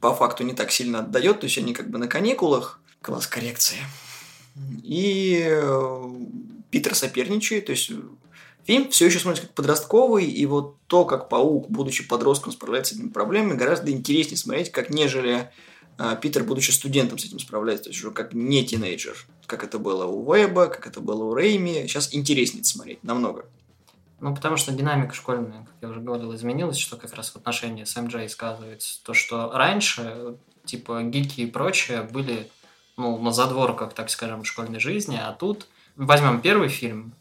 [0.00, 2.80] по факту не так сильно отдает, то есть они как бы на каникулах.
[3.02, 3.78] Класс коррекции.
[4.82, 6.10] И э,
[6.70, 7.90] Питер соперничает, то есть
[8.64, 12.98] фильм все еще смотрится как подростковый, и вот то, как паук, будучи подростком, справляется с
[12.98, 15.50] этими проблемами, гораздо интереснее смотреть, как нежели
[15.98, 19.78] э, Питер, будучи студентом, с этим справляется, то есть уже как не тинейджер, как это
[19.78, 21.86] было у Веба, как это было у Рейми.
[21.86, 23.46] Сейчас интереснее смотреть, намного.
[24.20, 27.82] Ну, потому что динамика школьная, как я уже говорил, изменилась, что как раз в отношении
[27.82, 29.02] с МД сказывается.
[29.02, 32.48] То, что раньше, типа, гики и прочее были,
[33.02, 37.12] ну, на задворках, так скажем, школьной жизни, а тут возьмем первый фильм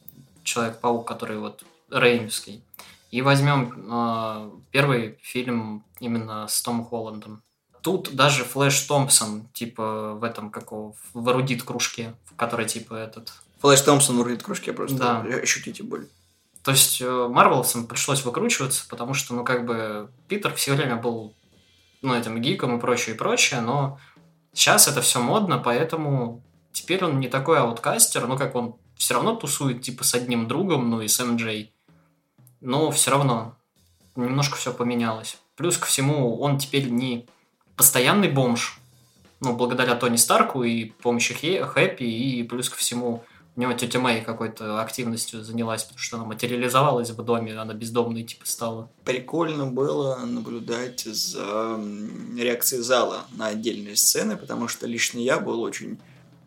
[0.44, 2.64] «Человек-паук», который вот реймский,
[3.10, 7.42] и возьмем э, первый фильм именно с Томом Холландом.
[7.82, 13.34] Тут даже Флэш Томпсон, типа, в этом, какого, в эрудит кружке, в которой, типа, этот,
[13.60, 15.20] Флэш Томпсон в кружке просто Да.
[15.22, 16.08] ощутите боль.
[16.64, 21.34] То есть э, Марвелсам пришлось выкручиваться, потому что, ну, как бы, Питер все время был,
[22.04, 24.00] ну, этим гиком и прочее, и прочее, но
[24.54, 29.36] сейчас это все модно, поэтому теперь он не такой ауткастер, ну, как он все равно
[29.36, 31.70] тусует, типа, с одним другом, ну, и с МД,
[32.60, 33.56] но все равно
[34.16, 35.38] немножко все поменялось.
[35.56, 37.28] Плюс ко всему, он теперь не
[37.76, 38.80] постоянный бомж,
[39.40, 43.24] ну, благодаря Тони Старку и помощи Хэппи, и плюс ко всему
[43.56, 48.24] у него тетя Мэй какой-то активностью занялась, потому что она материализовалась в доме, она бездомной
[48.24, 48.90] типа стала.
[49.04, 51.78] Прикольно было наблюдать за
[52.38, 56.00] реакцией зала на отдельные сцены, потому что лично я был очень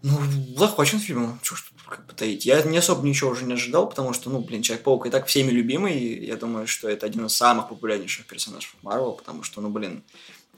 [0.03, 0.19] ну,
[0.57, 1.39] захвачен фильмом.
[1.43, 2.45] Чего ж тут как бы таить.
[2.45, 5.51] Я не особо ничего уже не ожидал, потому что, ну, блин, Человек-паук и так всеми
[5.51, 6.25] любимый.
[6.25, 10.03] Я думаю, что это один из самых популярнейших персонажей Марвел, потому что, ну, блин,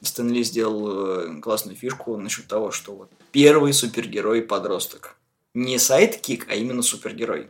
[0.03, 5.17] Стэн Ли сделал э, классную фишку насчет того, что вот первый супергерой-подросток.
[5.57, 7.49] Не сайт-кик, а именно супергерой.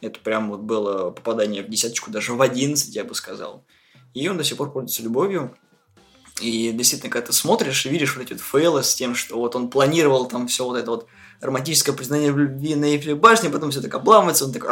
[0.00, 3.66] Это прям вот было попадание в десяточку, даже в одиннадцать, я бы сказал.
[4.14, 5.52] И он до сих пор пользуется любовью.
[6.40, 9.56] И действительно, когда ты смотришь и видишь вот эти вот фейлы с тем, что вот
[9.56, 11.08] он планировал там все вот это вот
[11.40, 14.70] романтическое признание в любви на Эйфелевой башне, потом все так обламывается, он такой...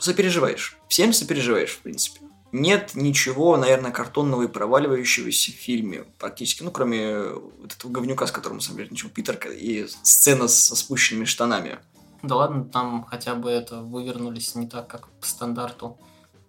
[0.00, 0.76] Сопереживаешь.
[0.88, 2.18] Всем сопереживаешь, в принципе.
[2.60, 8.32] Нет ничего, наверное, картонного и проваливающегося в фильме практически, ну, кроме вот этого говнюка, с
[8.32, 11.78] которым, на самом деле, ничего, Питерка, и сцена со спущенными штанами.
[12.22, 15.98] Да ладно, там хотя бы это вывернулись не так, как по стандарту.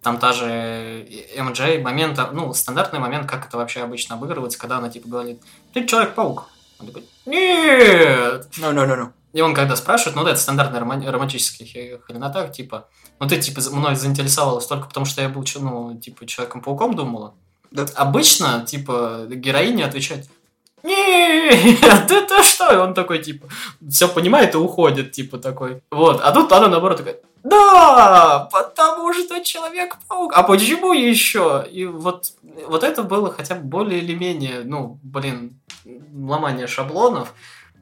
[0.02, 4.88] Там та же МД момент, ну, стандартный момент, как это вообще обычно обыгрывается, когда она
[4.90, 5.42] типа говорит,
[5.72, 6.48] ты Человек-паук.
[6.80, 8.48] Он такой, нет!
[8.58, 9.08] No, no, no, no.
[9.32, 12.88] И он когда спрашивает, ну да, это стандартный роман- романтический хе- хренотак, типа,
[13.20, 17.34] ну ты типа мной заинтересовалась только потому, что я был, ну, типа, Человеком-пауком думала.
[17.70, 17.86] Да.
[17.94, 20.26] Обычно, типа, героиня отвечает,
[20.82, 22.72] нет, это что?
[22.72, 23.48] И он такой, типа,
[23.88, 25.82] все понимает и уходит, типа, такой.
[25.90, 30.32] Вот, а тут она, наоборот, такая, да, потому что Человек-паук.
[30.34, 31.66] А почему еще?
[31.70, 32.32] И вот,
[32.66, 35.58] вот это было хотя бы более или менее, ну, блин,
[36.14, 37.32] ломание шаблонов.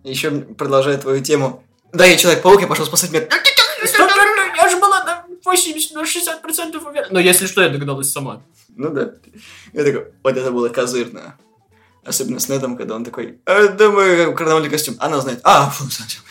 [0.05, 1.64] Еще продолжая твою тему.
[1.92, 3.29] Да, я Человек-паук, я пошел спасать мир.
[4.57, 7.09] Я же была на 80, на 60% уверена.
[7.11, 8.42] Но если что, я догадалась сама.
[8.77, 9.12] Ну да.
[9.73, 11.37] Я такой, вот это было козырно.
[12.07, 14.95] Особенно с Недом, когда он такой, «Э, думаю, карнавальный костюм.
[15.01, 15.85] Она знает, а, фу,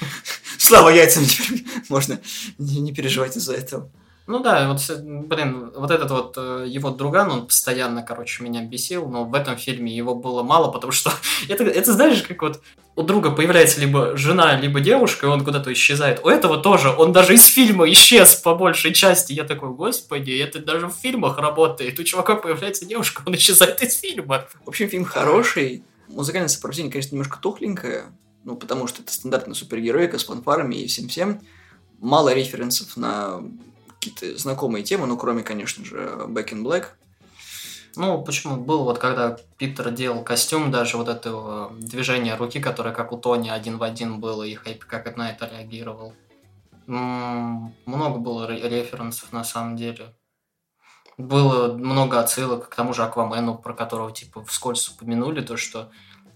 [0.57, 2.19] слава яйцам, теперь можно
[2.57, 3.91] не, не переживать из-за этого.
[4.27, 9.07] Ну да, вот, блин, вот этот вот э, его друган, он постоянно, короче, меня бесил,
[9.07, 11.11] но в этом фильме его было мало, потому что
[11.47, 12.61] это, это знаешь, как вот
[12.95, 16.21] у друга появляется либо жена, либо девушка, и он куда-то исчезает.
[16.23, 19.33] У этого тоже, он даже из фильма исчез по большей части.
[19.33, 21.99] Я такой, господи, это даже в фильмах работает.
[21.99, 24.47] У чувака появляется девушка, он исчезает из фильма.
[24.63, 25.83] В общем, фильм хороший.
[26.07, 28.05] Музыкальное сопровождение, конечно, немножко тухленькое.
[28.43, 31.41] Ну, потому что это стандартная супергероика с фанфарами и всем-всем.
[31.99, 33.41] Мало референсов на
[34.09, 36.87] какие-то знакомые темы, ну, кроме, конечно же, Back in Black.
[37.95, 38.57] Ну, почему?
[38.57, 43.49] Был вот, когда Питер делал костюм, даже вот этого движения руки, которое как у Тони
[43.49, 46.13] один в один было, и Хэппи как на это реагировал.
[46.87, 50.13] Много было ре- референсов на самом деле.
[51.17, 55.89] Было много отсылок к тому же Аквамену, про которого типа вскользь упомянули, то что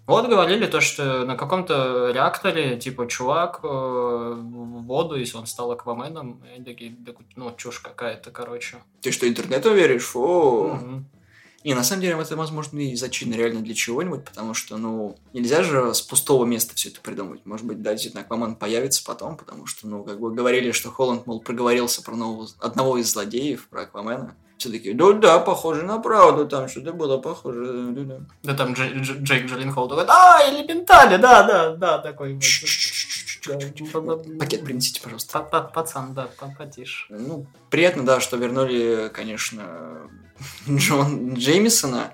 [0.10, 5.72] вот говорили то, что на каком-то реакторе, типа, чувак э, в воду, если он стал
[5.72, 8.78] Акваменом, и такие, «Да, ну, чушь какая-то, короче.
[9.02, 10.06] Ты что, интернету веришь?
[10.06, 10.70] Фу.
[10.74, 11.06] Мгм.
[11.66, 15.62] Не, на самом деле, это, возможно, и зачин реально для чего-нибудь, потому что, ну, нельзя
[15.62, 17.46] же с пустого места все это придумать.
[17.46, 21.28] Может быть, да, действительно, Аквамен появится потом, потому что, ну, как бы говорили, что Холланд,
[21.28, 24.36] мол, проговорился про нового, одного из злодеев, про Аквамена.
[24.60, 27.92] Все такие, да, да, похоже на правду, там что-то было похоже.
[27.92, 28.20] да, да».
[28.44, 32.38] Да там Дж- Дж- Джейк Джилленхол такой, а, элементали, да, да, да, такой.
[33.48, 33.58] Да.
[34.38, 35.40] Пакет принесите, пожалуйста.
[35.40, 37.06] Па- па- Пацан, да, потише.
[37.10, 40.02] Ну, приятно, да, что вернули, конечно,
[40.70, 42.12] Джон Джеймисона.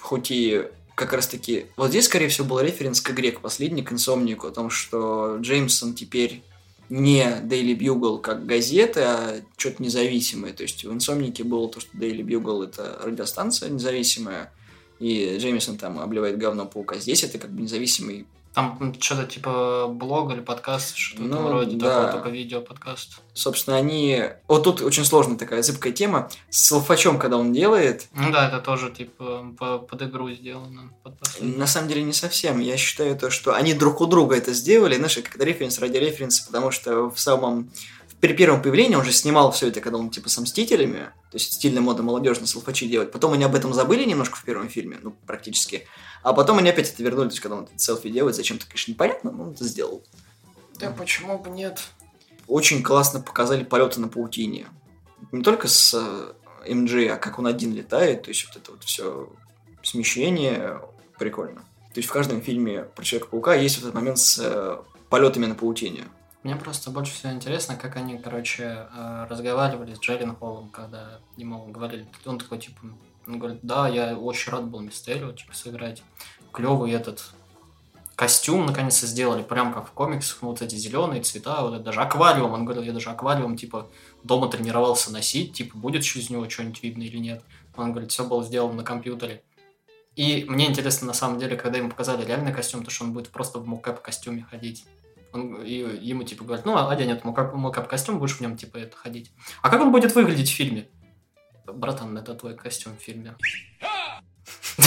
[0.00, 1.66] Хоть и как раз таки...
[1.76, 5.36] Вот здесь, скорее всего, был референс к игре, к последней, к инсомнику, о том, что
[5.40, 6.42] Джеймсон теперь
[6.88, 10.52] не Daily Bugle как газета, а что-то независимое.
[10.52, 14.52] То есть в инсомнике было то, что Daily Bugle это радиостанция независимая,
[14.98, 16.98] и Джеймисон там обливает говно паука.
[16.98, 21.90] Здесь это как бы независимый Там что-то типа блог или подкаст, что-то Ну, вроде да.
[21.90, 23.18] такого, только видео подкаст.
[23.34, 24.22] Собственно, они...
[24.48, 26.30] Вот тут очень сложная такая зыбкая тема.
[26.48, 30.90] С Алфачом, когда он делает, Ну да, это тоже типа по- под игру сделано.
[31.02, 31.54] под последний.
[31.54, 32.58] на самом деле не совсем.
[32.60, 36.46] Я считаю то, что они друг у друга это сделали, знаешь, как референс ради референса,
[36.46, 37.70] потому что в самом...
[38.22, 41.52] При первом появлении он же снимал все это, когда он типа со Мстителями, то есть
[41.52, 43.12] стильная мода молодежно с Алфачи делать.
[43.12, 45.86] Потом они об этом забыли немножко в первом фильме, ну, практически.
[46.26, 48.90] А потом они опять это вернули, то есть когда он этот селфи делает, зачем-то, конечно,
[48.90, 50.02] непонятно, но он это сделал.
[50.78, 51.80] Да почему бы нет?
[52.46, 54.66] очень классно показали полеты на паутине.
[55.32, 58.84] Не только с э, МД, а как он один летает, то есть вот это вот
[58.84, 59.32] все
[59.82, 60.80] смещение
[61.18, 61.60] прикольно.
[61.92, 64.76] То есть в каждом фильме про Человека-паука есть вот этот момент с э,
[65.08, 66.04] полетами на паутине.
[66.42, 71.66] Мне просто больше всего интересно, как они, короче, э, разговаривали с Джерин Холлом, когда ему
[71.66, 72.80] говорили, он такой, типа,
[73.26, 76.02] он говорит, да, я очень рад был Мистерио, типа, сыграть.
[76.52, 77.22] Клевый этот
[78.14, 82.00] костюм наконец-то сделали, прям как в комиксах, ну, вот эти зеленые цвета, вот это даже
[82.00, 83.90] аквариум, он говорил, я даже аквариум, типа,
[84.24, 87.44] дома тренировался носить, типа, будет через него что-нибудь видно или нет.
[87.76, 89.42] Он говорит, все было сделано на компьютере.
[90.16, 93.28] И мне интересно, на самом деле, когда ему показали реальный костюм, то что он будет
[93.28, 94.86] просто в мокап костюме ходить.
[95.34, 98.78] Он, и ему типа говорят, ну, одень этот мокап, мокап костюм, будешь в нем типа
[98.78, 99.30] это ходить.
[99.60, 100.88] А как он будет выглядеть в фильме?
[101.72, 103.36] Братан, это твой костюм в фильме.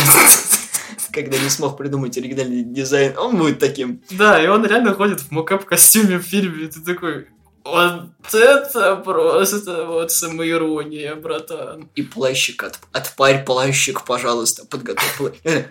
[1.11, 4.01] Когда не смог придумать оригинальный дизайн, он будет таким.
[4.11, 7.27] Да, и он реально ходит в мокап костюме в фильме, и ты такой,
[7.65, 11.89] вот это просто вот самоирония, братан.
[11.95, 15.39] И плащик от, отпарь плащик, пожалуйста, подготовь.
[15.43, 15.65] Э,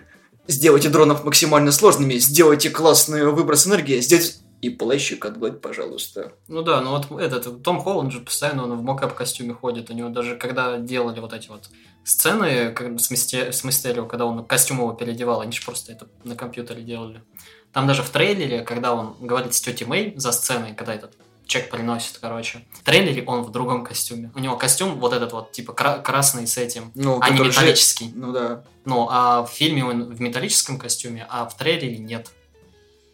[0.49, 4.33] Сделайте дронов максимально сложными, сделайте классный выброс энергии, сделайте...
[4.61, 6.33] И плащик отгладь, пожалуйста.
[6.49, 9.89] Ну да, ну вот этот Том Холланд же постоянно он в мокап костюме ходит.
[9.89, 11.69] У него даже когда делали вот эти вот
[12.03, 16.07] сцены как, с, Мисте, с Мистерио, когда он костюм его переодевал, они же просто это
[16.23, 17.23] на компьютере делали.
[17.71, 21.69] Там даже в трейлере, когда он говорит с тетей Мэй за сценой, когда этот чек
[21.69, 22.65] приносит, короче.
[22.73, 24.31] В трейлере он в другом костюме.
[24.35, 27.51] У него костюм вот этот вот, типа, кра- красный с этим, Ну, а не который
[27.51, 28.11] же- металлический.
[28.13, 28.63] Ну да.
[28.85, 32.29] Ну, а в фильме он в металлическом костюме, а в трейлере нет.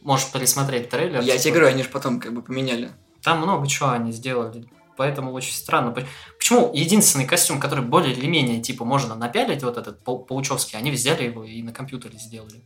[0.05, 1.19] Можешь пересмотреть трейлер.
[1.21, 2.91] Я типа, тебе говорю, они же потом как бы поменяли.
[3.23, 4.65] Там много чего они сделали.
[4.97, 5.91] Поэтому очень странно.
[5.91, 6.05] Поч-
[6.37, 10.91] Почему единственный костюм, который более или менее, типа, можно напялить, вот этот пау- паучевский, они
[10.91, 12.61] взяли его и на компьютере сделали.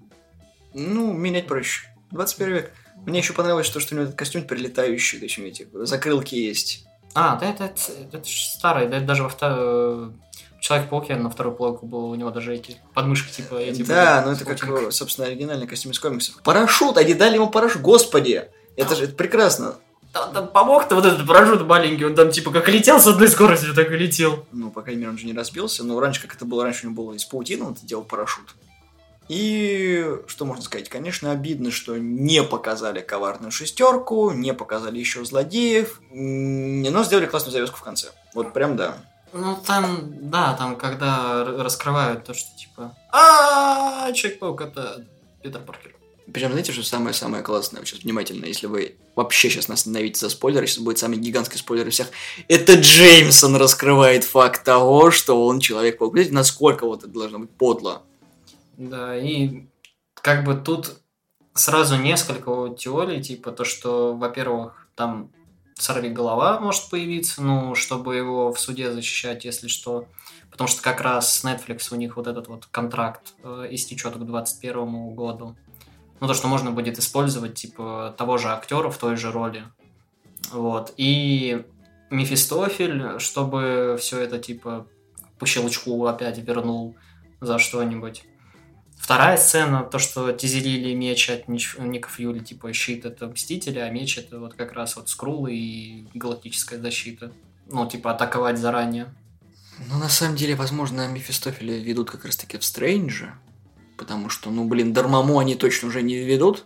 [0.73, 1.87] Ну, менять проще.
[2.11, 2.73] 21 век.
[3.05, 5.67] Мне еще понравилось то, что у него этот костюм прилетающий, то есть у него эти
[5.85, 6.85] закрылки есть.
[7.15, 10.11] А, да это, это, это ж старый, да это даже во второй...
[10.61, 14.35] Человек-пауке на второй плойку был, у него даже эти подмышки, типа, эти да, были ну
[14.35, 14.91] это как, паутинкой.
[14.91, 16.41] собственно, оригинальный костюм из комиксов.
[16.43, 16.97] Парашют!
[16.97, 17.81] Они дали ему парашют!
[17.81, 18.45] Господи!
[18.75, 19.75] Это же это прекрасно.
[20.11, 23.73] Там, там помог-то вот этот парашют маленький, он там типа как летел с одной скоростью,
[23.73, 24.45] так и летел.
[24.51, 25.83] Ну, по крайней мере, он же не разбился.
[25.83, 28.55] Но раньше, как это было, раньше у него было из паутины, он делал парашют.
[29.29, 30.89] И что можно сказать?
[30.89, 37.77] Конечно, обидно, что не показали коварную шестерку, не показали еще злодеев, но сделали классную завязку
[37.77, 38.07] в конце.
[38.33, 38.97] Вот прям да.
[39.33, 45.05] Ну, там, да, там, когда раскрывают то, что типа а Человек-паук это
[45.41, 45.95] Питер Паркер.
[46.31, 47.83] Причем, знаете, что самое-самое классное?
[47.83, 51.87] Сейчас внимательно, если вы вообще сейчас нас остановите за спойлеры, сейчас будет самый гигантский спойлер
[51.87, 52.07] из всех.
[52.47, 56.15] Это Джеймсон раскрывает факт того, что он человек-паук.
[56.15, 58.03] Видите, насколько вот это должно быть подло.
[58.77, 59.65] Да, и
[60.13, 60.97] как бы тут
[61.53, 65.31] сразу несколько теорий, типа то, что, во-первых, там
[65.81, 70.05] сорви голова может появиться, ну, чтобы его в суде защищать, если что.
[70.51, 75.15] Потому что как раз Netflix у них вот этот вот контракт э, истечет к 2021
[75.15, 75.55] году.
[76.19, 79.63] Ну, то, что можно будет использовать, типа, того же актера в той же роли.
[80.51, 80.93] Вот.
[80.97, 81.63] И
[82.09, 84.87] Мефистофель, чтобы все это, типа,
[85.37, 86.95] по щелчку опять вернул
[87.39, 88.23] за что-нибудь.
[89.09, 94.19] Вторая сцена, то, что тизерили меч от Ника Фьюри, типа щит это Мстители, а меч
[94.19, 97.31] это вот как раз вот скрулы и галактическая защита.
[97.65, 99.11] Ну, типа атаковать заранее.
[99.89, 103.33] Ну, на самом деле, возможно, Мефистофеля ведут как раз-таки в Стрэнджа.
[103.97, 106.65] Потому что, ну, блин, Дармаму они точно уже не ведут.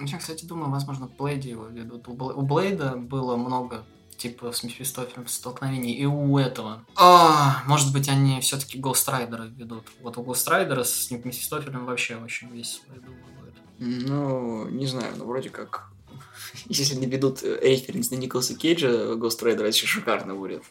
[0.00, 2.08] Я, кстати, думаю, возможно, Блейде его ведут.
[2.08, 3.84] У Блейда было много
[4.24, 6.84] типа с Мефистофелем столкновений, и у этого.
[6.96, 9.84] А, может быть, они все-таки Ghost Rider а ведут.
[10.00, 14.08] Вот у Ghost Rider а с Мефистофелем вообще очень весело, я думаю, будет.
[14.08, 15.90] Ну, не знаю, ну, вроде как...
[16.68, 20.62] Если не ведут э, референс на Николаса Кейджа, Ghost Rider, это еще шикарно будет.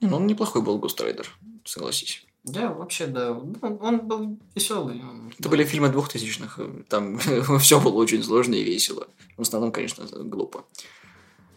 [0.00, 1.26] Не, Ну, он неплохой был Гострайдер,
[1.64, 2.26] согласись.
[2.44, 3.30] Да, вообще, да.
[3.32, 5.00] Он был веселый.
[5.00, 7.18] он Это был- были фильмы двухтысячных, там
[7.60, 9.06] все было очень сложно и весело.
[9.38, 10.64] В основном, конечно, глупо.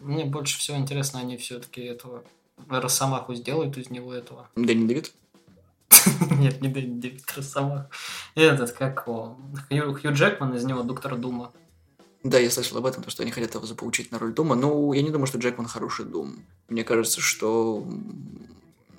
[0.00, 2.24] Мне больше всего интересно, они все-таки этого
[2.68, 4.48] Росомаху сделают из него этого.
[4.56, 5.12] Дэнни Дэвид?
[6.38, 7.86] Нет, не Дэнни Дэвид Росомах.
[8.34, 9.36] Этот, как его,
[9.68, 11.52] Хью, Хью Джекман из него Доктора Дума.
[12.22, 14.56] Да, я слышал об этом, то, что они хотят его заполучить на роль Дума.
[14.56, 16.44] Ну, я не думаю, что Джекман хороший Дум.
[16.68, 17.86] Мне кажется, что...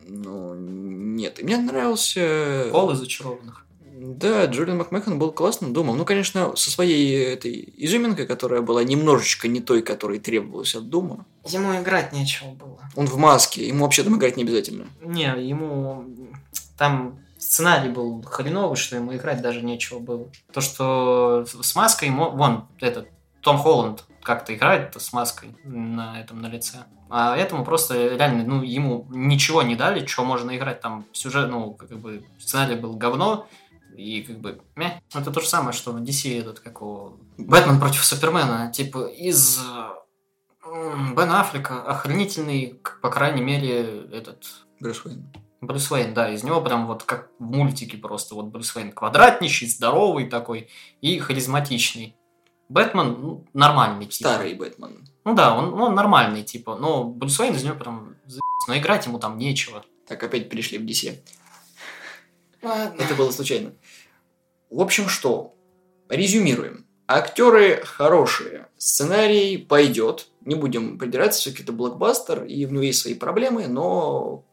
[0.07, 1.39] Ну, нет.
[1.39, 2.69] И мне нравился...
[2.71, 3.66] Пол из зачарованных.
[3.99, 5.97] Да, Джулиан Макмехан был классным Думом.
[5.97, 11.25] Ну, конечно, со своей этой изюминкой, которая была немножечко не той, которой требовалось от Дума.
[11.45, 12.79] Ему играть нечего было.
[12.95, 14.86] Он в маске, ему вообще там играть не обязательно.
[15.01, 16.05] Не, ему
[16.77, 20.27] там сценарий был хреновый, что ему играть даже нечего было.
[20.53, 23.07] То, что с маской, ему, вон, этот,
[23.41, 26.83] Том Холланд как-то играет с маской на этом на лице.
[27.10, 30.81] А этому просто реально, ну, ему ничего не дали, что можно играть.
[30.81, 33.47] Там сюжет, ну, как бы сценарий был говно,
[33.97, 34.99] и как бы, мeh.
[35.13, 38.71] Это то же самое, что в DC этот, как у Бэтмен против Супермена.
[38.71, 39.60] Типа, из
[40.65, 44.45] м, Бена Аффлека охренительный, к- по крайней мере, этот
[44.79, 45.25] Брюс Уэйн.
[45.62, 48.36] Брюс Уэйн, да, из него прям вот как в мультике просто.
[48.36, 50.69] Вот Брюс Уэйн квадратничий, здоровый такой
[51.01, 52.15] и харизматичный.
[52.69, 54.29] Бэтмен ну, нормальный, типа.
[54.29, 55.07] Старый Бэтмен.
[55.23, 56.75] Ну да, он, он нормальный, типа.
[56.75, 58.67] Но Брюс Уэйн из него прям заебись.
[58.67, 59.83] Но играть ему там нечего.
[60.07, 61.17] Так, опять перешли в DC.
[62.62, 63.74] Это было случайно.
[64.70, 65.54] В общем, что?
[66.10, 66.86] Резюмируем.
[67.08, 68.67] Актеры хорошие.
[68.78, 70.28] Сценарий пойдет.
[70.41, 74.46] Не будем придираться, все-таки это блокбастер, и в него есть свои проблемы, но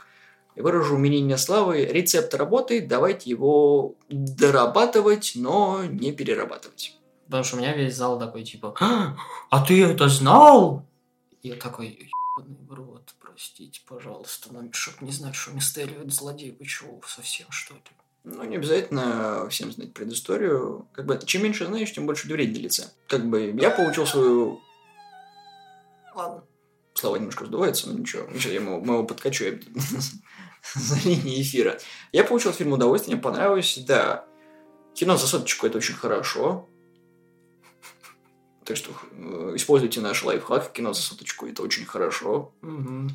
[0.57, 1.85] выражу мнение славы.
[1.85, 6.97] Рецепт работает, давайте его дорабатывать, но не перерабатывать.
[7.27, 9.17] Потому что у меня весь зал такой, типа, «А,
[9.51, 10.85] а ты это знал?
[11.43, 11.87] И я такой,
[12.38, 12.93] ебаный в рот,
[13.35, 17.81] простите, пожалуйста, нам чтоб не знать, что Мистерио злодей, вы чего, совсем что ли?
[18.23, 20.89] Ну, не обязательно всем знать предысторию.
[20.93, 22.85] Как бы, чем меньше знаешь, тем больше дверей лице.
[23.09, 24.61] Как бы, я получил свою
[26.14, 26.45] Ладно.
[26.95, 28.30] Слава немножко сдувается, но ничего.
[28.30, 29.61] Ничего, я ему, мы его подкачиваем
[30.74, 31.78] за линией эфира.
[32.12, 34.24] Я получил от фильма удовольствие, мне понравилось, да.
[34.95, 36.68] Кино за соточку это очень хорошо.
[38.65, 42.53] Так что э, используйте наш лайфхак кино за соточку, это очень хорошо.
[42.62, 43.11] Мгм.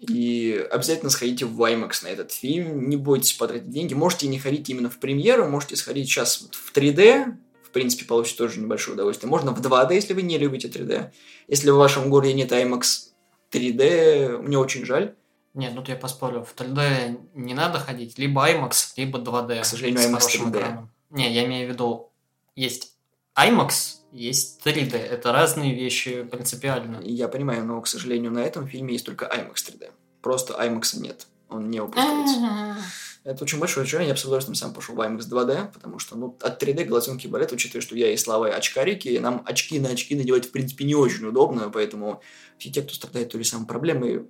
[0.00, 2.88] И обязательно сходите в IMAX на этот фильм.
[2.88, 3.94] Не бойтесь потратить деньги.
[3.94, 7.36] Можете не ходить именно в премьеру, можете сходить сейчас вот в 3D.
[7.62, 9.30] В принципе, получите тоже небольшое удовольствие.
[9.30, 11.12] Можно в 2D, если вы не любите 3D.
[11.46, 13.12] Если в вашем городе нет IMAX
[13.52, 15.14] 3D, мне очень жаль.
[15.54, 19.60] Не, ну я поспорю, в 3D не надо ходить, либо IMAX, либо 2D.
[19.60, 20.58] К сожалению, IMAX хорошим 3D.
[20.58, 20.90] экраном.
[21.10, 22.10] Не, я имею в виду,
[22.56, 22.94] есть
[23.36, 24.96] IMAX, есть 3D.
[24.96, 27.00] Это разные вещи принципиально.
[27.02, 29.90] Я понимаю, но, к сожалению, на этом фильме есть только IMAX 3D.
[30.20, 31.26] Просто IMAX нет.
[31.48, 32.76] Он не выпускается.
[33.24, 34.08] Это очень большое разочарование.
[34.08, 37.26] Я бы с удовольствием сам пошел в IMAX 2D, потому что ну, от 3D глазенки
[37.26, 40.50] болят, учитывая, что я и Слава и очкарики, и нам очки на очки надевать, в
[40.50, 42.20] принципе, не очень удобно, поэтому
[42.58, 44.26] все те, кто страдает той же самой проблемой,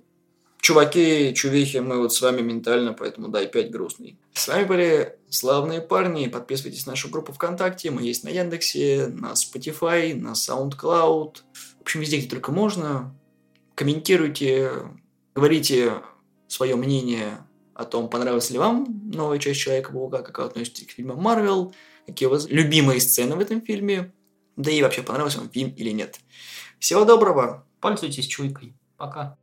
[0.63, 4.17] чуваки, чувихи, мы вот с вами ментально, поэтому да, опять грустный.
[4.31, 6.27] С вами были славные парни.
[6.27, 7.91] Подписывайтесь на нашу группу ВКонтакте.
[7.91, 11.35] Мы есть на Яндексе, на Spotify, на SoundCloud.
[11.79, 13.13] В общем, везде, где только можно.
[13.75, 14.71] Комментируйте,
[15.35, 15.95] говорите
[16.47, 17.45] свое мнение
[17.75, 21.75] о том, понравилась ли вам новая часть Человека-паука, как вы относитесь к фильмам Марвел,
[22.07, 24.13] какие у вас любимые сцены в этом фильме,
[24.55, 26.21] да и вообще понравился вам фильм или нет.
[26.79, 27.67] Всего доброго!
[27.81, 28.75] Пользуйтесь чуйкой.
[28.95, 29.37] Пока.